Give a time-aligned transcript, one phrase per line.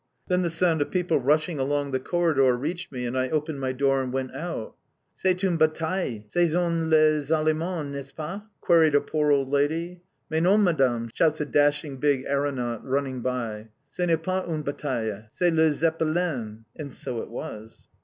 [0.29, 3.71] Then the sound of people rushing along the corridor reached me, and I opened my
[3.71, 4.75] door and went out.
[5.15, 6.23] "C'est une bataille!
[6.29, 10.01] Ce sont les Allemands, n'est ce pas?" queried a poor old lady.
[10.31, 13.67] "Mais non, madame," shouts a dashing big aeronaut running by.
[13.91, 15.25] "Ce n'est pas une bataille.
[15.33, 17.87] C'est le Zeppelin!" And so it was.